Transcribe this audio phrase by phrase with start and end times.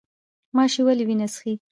[0.55, 1.53] ماشی ولې وینه څښي؟